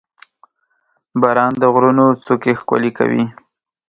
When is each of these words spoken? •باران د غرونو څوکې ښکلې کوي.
•باران 1.21 1.53
د 1.61 1.63
غرونو 1.73 2.05
څوکې 2.23 2.53
ښکلې 2.59 2.91
کوي. 2.97 3.23